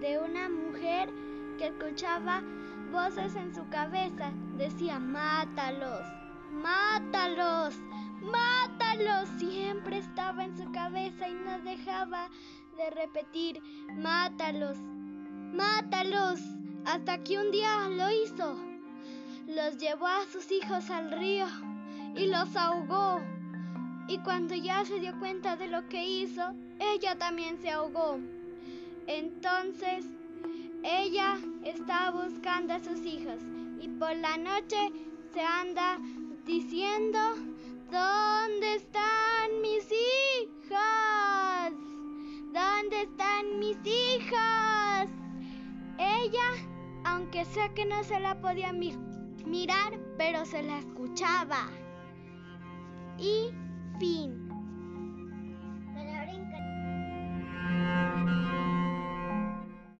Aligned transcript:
de 0.00 0.18
una 0.18 0.48
mujer 0.48 1.08
que 1.58 1.68
escuchaba 1.68 2.42
voces 2.90 3.36
en 3.36 3.54
su 3.54 3.68
cabeza. 3.68 4.32
Decía, 4.56 4.98
mátalos, 4.98 6.02
mátalos, 6.50 7.76
mátalos. 8.20 9.28
Siempre 9.38 9.98
estaba 9.98 10.44
en 10.44 10.56
su 10.56 10.70
cabeza 10.72 11.28
y 11.28 11.34
no 11.34 11.60
dejaba 11.60 12.28
de 12.76 12.90
repetir, 12.90 13.62
mátalos, 13.96 14.76
mátalos. 15.52 16.40
Hasta 16.84 17.22
que 17.22 17.38
un 17.38 17.52
día 17.52 17.88
lo 17.88 18.10
hizo. 18.10 18.56
Los 19.46 19.78
llevó 19.78 20.08
a 20.08 20.26
sus 20.32 20.50
hijos 20.50 20.90
al 20.90 21.12
río 21.12 21.46
y 22.16 22.26
los 22.26 22.56
ahogó. 22.56 23.20
Y 24.08 24.18
cuando 24.18 24.56
ya 24.56 24.84
se 24.84 24.98
dio 24.98 25.16
cuenta 25.20 25.54
de 25.54 25.68
lo 25.68 25.88
que 25.88 26.04
hizo, 26.04 26.54
ella 26.80 27.16
también 27.16 27.56
se 27.62 27.70
ahogó. 27.70 28.18
Entonces, 29.06 30.06
ella 30.82 31.38
está 31.62 32.10
buscando 32.10 32.74
a 32.74 32.80
sus 32.80 33.00
hijos 33.04 33.40
y 33.80 33.88
por 33.88 34.14
la 34.16 34.36
noche 34.36 34.90
se 35.32 35.40
anda 35.40 35.98
diciendo, 36.46 37.18
¿dónde 37.90 38.74
están 38.74 39.60
mis 39.62 39.86
hijas? 39.90 41.72
¿Dónde 42.52 43.02
están 43.02 43.58
mis 43.58 43.76
hijas? 43.84 45.08
Ella, 45.98 46.50
aunque 47.04 47.44
sé 47.44 47.70
que 47.74 47.84
no 47.84 48.04
se 48.04 48.20
la 48.20 48.40
podía 48.40 48.72
mirar, 48.72 49.98
pero 50.16 50.44
se 50.44 50.62
la 50.62 50.78
escuchaba. 50.78 51.68
Y 53.18 53.50
fin. 53.98 54.43